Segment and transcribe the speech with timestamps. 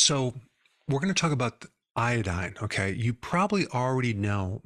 [0.00, 0.34] So,
[0.88, 2.54] we're going to talk about iodine.
[2.62, 2.92] Okay.
[2.92, 4.62] You probably already know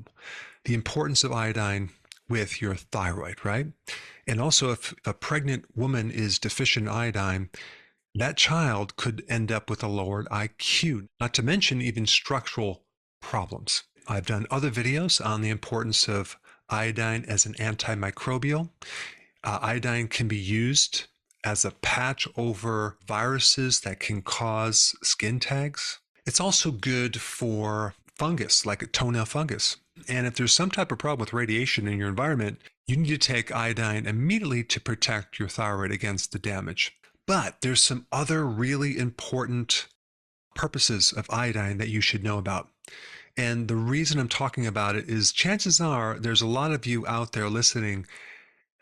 [0.65, 1.91] the importance of iodine
[2.29, 3.67] with your thyroid, right?
[4.29, 7.51] And also, if a pregnant woman is deficient in iodine,
[8.15, 12.85] that child could end up with a lowered IQ, not to mention even structural
[13.21, 13.83] problems.
[14.07, 16.39] I've done other videos on the importance of
[16.69, 18.71] iodine as an antimicrobial.
[19.43, 21.07] Uh, iodine can be used
[21.45, 25.99] as a patch over viruses that can cause skin tags.
[26.27, 29.77] It's also good for fungus, like a toenail fungus.
[30.09, 33.19] And if there's some type of problem with radiation in your environment, you need to
[33.19, 36.97] take iodine immediately to protect your thyroid against the damage.
[37.27, 39.87] But there's some other really important
[40.55, 42.69] purposes of iodine that you should know about.
[43.37, 47.07] And the reason I'm talking about it is chances are there's a lot of you
[47.07, 48.07] out there listening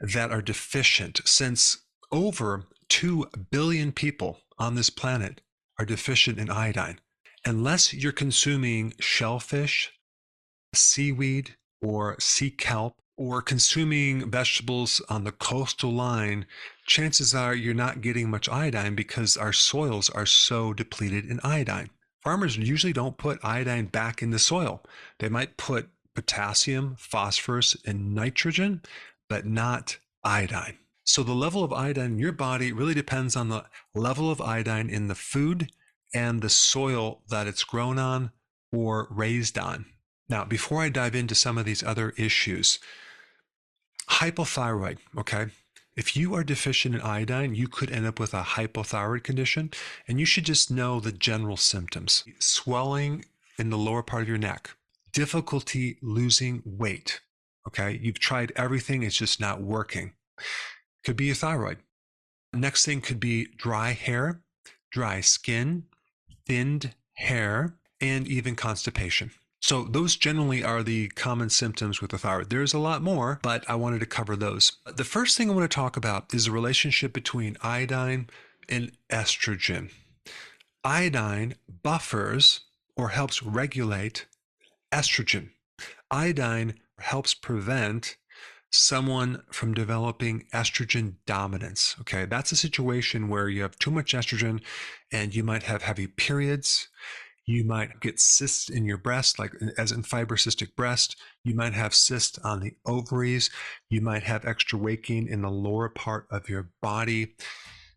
[0.00, 1.78] that are deficient since
[2.12, 5.40] over 2 billion people on this planet
[5.78, 7.00] are deficient in iodine.
[7.44, 9.90] Unless you're consuming shellfish,
[10.74, 16.46] seaweed, or sea kelp, or consuming vegetables on the coastal line,
[16.86, 21.90] chances are you're not getting much iodine because our soils are so depleted in iodine.
[22.22, 24.82] Farmers usually don't put iodine back in the soil.
[25.18, 28.82] They might put potassium, phosphorus, and nitrogen,
[29.28, 30.78] but not iodine.
[31.04, 33.64] So the level of iodine in your body really depends on the
[33.94, 35.70] level of iodine in the food
[36.14, 38.30] and the soil that it's grown on
[38.70, 39.86] or raised on.
[40.28, 42.78] Now, before I dive into some of these other issues,
[44.08, 45.46] hypothyroid, okay?
[45.94, 49.70] If you are deficient in iodine, you could end up with a hypothyroid condition,
[50.08, 53.26] and you should just know the general symptoms swelling
[53.58, 54.70] in the lower part of your neck,
[55.12, 57.20] difficulty losing weight.
[57.68, 60.14] Okay, you've tried everything, it's just not working.
[61.04, 61.78] Could be your thyroid.
[62.52, 64.42] Next thing could be dry hair,
[64.90, 65.84] dry skin,
[66.46, 69.32] thinned hair, and even constipation.
[69.60, 72.50] So those generally are the common symptoms with the thyroid.
[72.50, 74.72] There's a lot more, but I wanted to cover those.
[74.84, 78.28] The first thing I want to talk about is the relationship between iodine
[78.68, 79.90] and estrogen.
[80.84, 82.60] Iodine buffers
[82.96, 84.26] or helps regulate
[84.92, 85.50] estrogen.
[86.10, 88.16] Iodine helps prevent
[88.72, 91.94] someone from developing estrogen dominance.
[92.00, 94.60] Okay, that's a situation where you have too much estrogen
[95.12, 96.88] and you might have heavy periods
[97.46, 101.16] you might get cysts in your breast, like uh, as in fibrocystic breast.
[101.44, 103.50] You might have cysts on the ovaries.
[103.88, 107.34] You might have extra waking in the lower part of your body.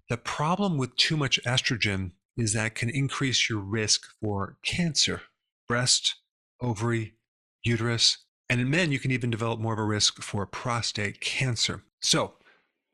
[0.10, 5.22] The problem with too much estrogen is that can increase your risk for cancer,
[5.68, 6.16] breast,
[6.60, 7.14] ovary,
[7.64, 11.84] uterus, and in men, you can even develop more of a risk for prostate cancer.
[12.00, 12.34] So,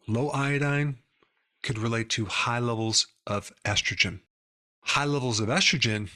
[0.08, 1.00] low iodine
[1.62, 4.22] could relate to high levels of estrogen.
[4.84, 6.10] High levels of estrogen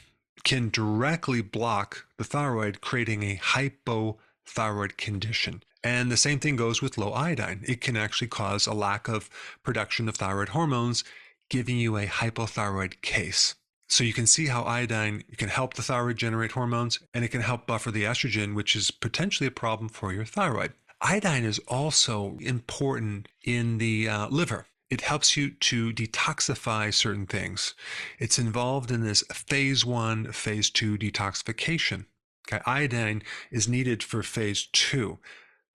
[0.44, 5.64] can directly block the thyroid, creating a hypothyroid condition.
[5.84, 7.64] And the same thing goes with low iodine.
[7.68, 9.30] It can actually cause a lack of
[9.64, 11.04] production of thyroid hormones,
[11.50, 13.56] giving you a hypothyroid case.
[13.88, 17.42] So you can see how iodine can help the thyroid generate hormones and it can
[17.42, 20.74] help buffer the estrogen, which is potentially a problem for your thyroid.
[21.02, 24.66] Iodine is also important in the uh, liver.
[24.90, 27.74] It helps you to detoxify certain things.
[28.20, 32.06] It's involved in this phase one, phase two detoxification.
[32.48, 35.18] Okay, iodine is needed for phase two,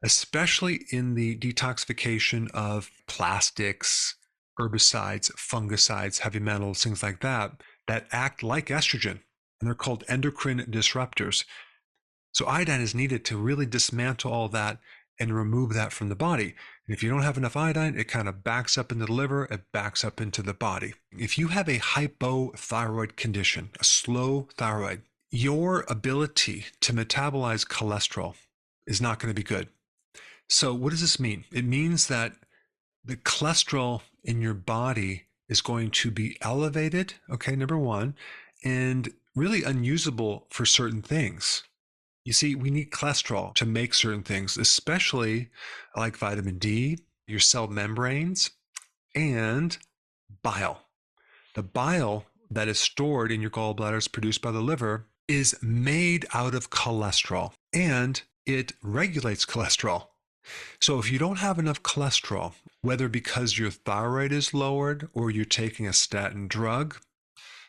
[0.02, 4.14] especially in the detoxification of plastics,
[4.58, 7.60] herbicides, fungicides, heavy metals, things like that,
[7.90, 9.20] that act like estrogen.
[9.60, 11.44] And they're called endocrine disruptors.
[12.32, 14.78] So iodine is needed to really dismantle all that
[15.18, 16.54] and remove that from the body.
[16.86, 19.44] And if you don't have enough iodine, it kind of backs up into the liver,
[19.50, 20.94] it backs up into the body.
[21.12, 28.34] If you have a hypothyroid condition, a slow thyroid, your ability to metabolize cholesterol
[28.86, 29.68] is not going to be good.
[30.48, 31.44] So, what does this mean?
[31.52, 32.32] It means that
[33.04, 38.14] the cholesterol in your body is going to be elevated, okay, number one,
[38.64, 41.64] and really unusable for certain things.
[42.24, 45.50] You see, we need cholesterol to make certain things, especially
[45.96, 48.50] like vitamin D, your cell membranes,
[49.14, 49.76] and
[50.42, 50.82] bile.
[51.54, 56.54] The bile that is stored in your gallbladders produced by the liver is made out
[56.54, 60.08] of cholesterol and it regulates cholesterol.
[60.80, 65.44] So if you don't have enough cholesterol, whether because your thyroid is lowered or you're
[65.44, 66.96] taking a statin drug,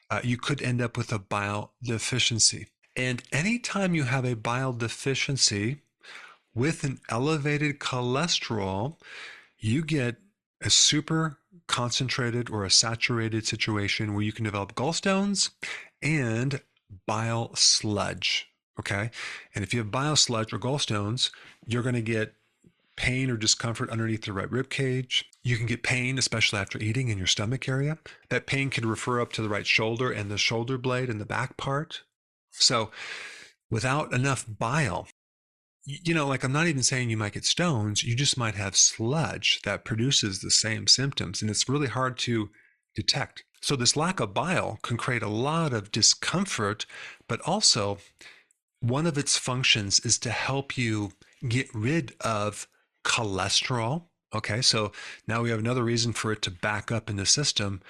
[0.10, 2.68] uh, you could end up with a bile deficiency.
[2.96, 5.82] And anytime you have a bile deficiency
[6.54, 8.98] with an elevated cholesterol,
[9.58, 10.18] you get
[10.62, 11.38] a super
[11.68, 15.52] concentrated or a saturated situation where you can develop gallstones
[16.02, 16.62] and
[17.08, 18.48] bile sludge.
[18.80, 19.12] Okay.
[19.56, 21.32] And if you have bile sludge or gallstones,
[21.66, 22.34] you're going to get
[23.02, 25.26] pain or discomfort underneath the right rib cage.
[25.42, 27.98] You can get pain, especially after eating in your stomach area.
[28.30, 31.26] That pain can refer up to the right shoulder and the shoulder blade and the
[31.26, 32.04] back part.
[32.52, 32.92] So,
[33.72, 35.08] without enough bile,
[35.84, 38.76] you know, like I'm not even saying you might get stones, you just might have
[38.76, 41.42] sludge that produces the same symptoms.
[41.42, 42.52] And it's really hard to
[42.94, 43.44] detect.
[43.64, 46.86] So, this lack of bile can create a lot of discomfort,
[47.28, 47.98] but also
[48.80, 51.14] one of its functions is to help you
[51.50, 52.68] get rid of
[53.04, 54.04] cholesterol.
[54.34, 54.92] Okay, so
[55.28, 57.82] now we have another reason for it to back up in the system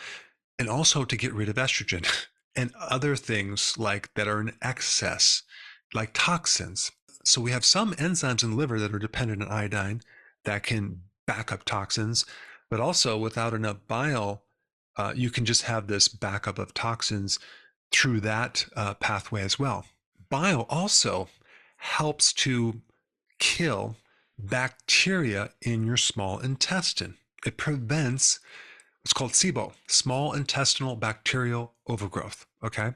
[0.58, 2.08] and also to get rid of estrogen
[2.56, 5.44] and other things like that are in excess,
[5.94, 6.92] like toxins.
[7.24, 10.02] So we have some enzymes in the liver that are dependent on iodine
[10.46, 12.26] that can back up toxins,
[12.70, 14.44] but also without enough bile,
[14.98, 17.40] uh, you can just have this backup of toxins
[17.92, 19.86] through that uh, pathway as well.
[20.30, 21.30] Bile also
[21.78, 22.82] helps to
[23.40, 23.96] kill
[24.44, 27.16] bacteria in your small intestine.
[27.46, 28.40] It prevents
[29.02, 32.94] what's called SIBO, small intestinal bacterial overgrowth, okay?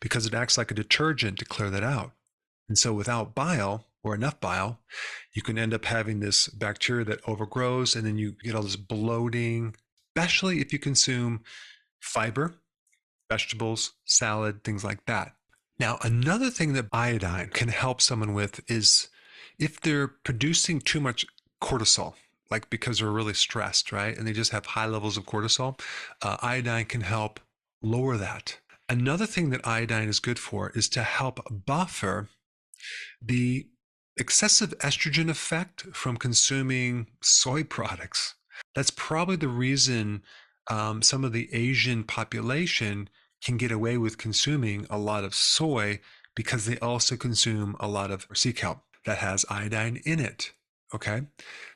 [0.00, 2.12] Because it acts like a detergent to clear that out.
[2.68, 4.80] And so without bile or enough bile,
[5.32, 8.76] you can end up having this bacteria that overgrows and then you get all this
[8.76, 9.76] bloating,
[10.16, 11.42] especially if you consume
[12.00, 12.54] fiber,
[13.30, 15.34] vegetables, salad, things like that.
[15.78, 19.08] Now, another thing that iodine can help someone with is
[19.58, 21.26] if they're producing too much
[21.62, 22.14] cortisol,
[22.50, 24.16] like because they're really stressed, right?
[24.16, 25.80] And they just have high levels of cortisol,
[26.22, 27.40] uh, iodine can help
[27.82, 28.58] lower that.
[28.88, 32.28] Another thing that iodine is good for is to help buffer
[33.20, 33.66] the
[34.16, 38.34] excessive estrogen effect from consuming soy products.
[38.74, 40.22] That's probably the reason
[40.70, 43.08] um, some of the Asian population
[43.42, 46.00] can get away with consuming a lot of soy
[46.34, 50.52] because they also consume a lot of sea kelp that has iodine in it.
[50.94, 51.22] Okay.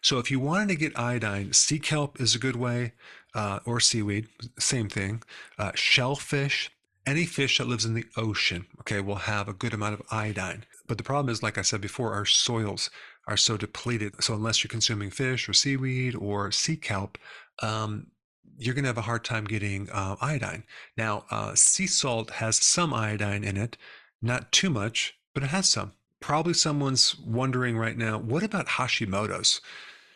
[0.00, 2.92] So if you wanted to get iodine, sea kelp is a good way,
[3.34, 4.28] uh, or seaweed,
[4.58, 5.22] same thing.
[5.58, 6.70] Uh, shellfish,
[7.04, 10.64] any fish that lives in the ocean, okay, will have a good amount of iodine.
[10.86, 12.90] But the problem is, like I said before, our soils
[13.26, 14.22] are so depleted.
[14.22, 17.18] So unless you're consuming fish or seaweed or sea kelp,
[17.60, 18.08] um,
[18.56, 20.64] you're going to have a hard time getting uh, iodine.
[20.96, 23.76] Now, uh, sea salt has some iodine in it,
[24.22, 29.60] not too much, but it has some probably someone's wondering right now what about Hashimoto's?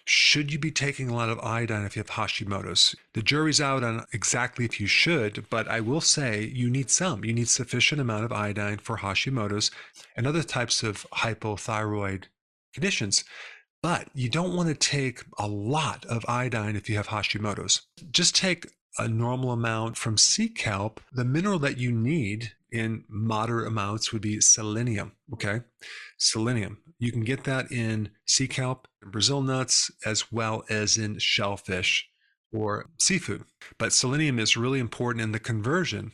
[0.04, 2.96] Should you be taking a lot of iodine if you have Hashimoto's?
[3.14, 7.24] The jury's out on exactly if you should, but I will say you need some.
[7.24, 9.70] You need sufficient amount of iodine for Hashimoto's
[10.16, 12.24] and other types of hypothyroid
[12.74, 13.22] conditions.
[13.80, 17.82] But you don't want to take a lot of iodine if you have Hashimoto's.
[18.10, 18.66] Just take
[18.98, 21.00] a normal amount from sea kelp.
[21.12, 25.12] The mineral that you need in moderate amounts would be selenium.
[25.32, 25.60] Okay.
[26.18, 26.78] Selenium.
[26.98, 32.08] You can get that in sea kelp, Brazil nuts, as well as in shellfish
[32.52, 33.44] or seafood.
[33.78, 36.12] But selenium is really important in the conversion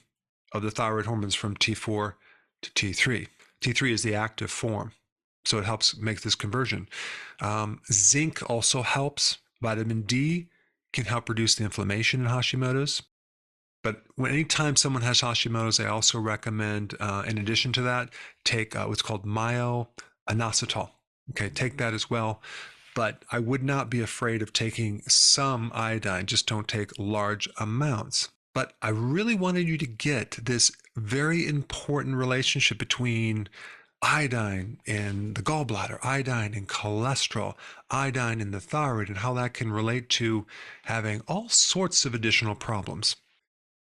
[0.52, 2.14] of the thyroid hormones from T4
[2.62, 3.28] to T3.
[3.62, 4.92] T3 is the active form.
[5.44, 6.88] So it helps make this conversion.
[7.40, 9.38] Um, zinc also helps.
[9.62, 10.48] Vitamin D
[10.92, 13.02] can help reduce the inflammation in Hashimoto's.
[14.16, 18.10] But anytime someone has Hashimoto's, I also recommend, uh, in addition to that,
[18.44, 20.90] take uh, what's called myo-inositol.
[21.30, 22.42] Okay, take that as well.
[22.94, 26.26] But I would not be afraid of taking some iodine.
[26.26, 28.28] Just don't take large amounts.
[28.54, 33.48] But I really wanted you to get this very important relationship between
[34.02, 37.54] iodine in the gallbladder, iodine in cholesterol,
[37.90, 40.46] iodine in the thyroid, and how that can relate to
[40.84, 43.16] having all sorts of additional problems.